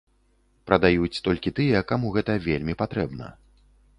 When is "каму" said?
1.93-2.07